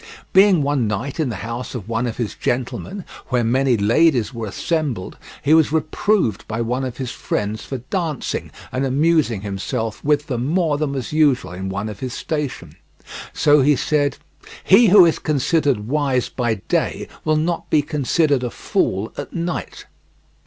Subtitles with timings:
[0.33, 4.47] Being one night in the house of one of his gentlemen where many ladies were
[4.47, 10.25] assembled, he was reproved by one of his friends for dancing and amusing himself with
[10.25, 12.77] them more than was usual in one of his station,
[13.31, 14.17] so he said:
[14.63, 19.85] "He who is considered wise by day will not be considered a fool at night."